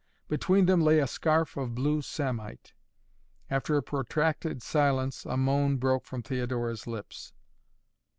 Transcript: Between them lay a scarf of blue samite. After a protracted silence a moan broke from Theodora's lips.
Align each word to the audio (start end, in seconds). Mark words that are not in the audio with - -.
Between 0.27 0.65
them 0.65 0.81
lay 0.81 0.97
a 0.97 1.05
scarf 1.05 1.57
of 1.57 1.75
blue 1.75 2.01
samite. 2.01 2.73
After 3.51 3.77
a 3.77 3.83
protracted 3.83 4.63
silence 4.63 5.25
a 5.27 5.37
moan 5.37 5.77
broke 5.77 6.05
from 6.05 6.23
Theodora's 6.23 6.87
lips. 6.87 7.33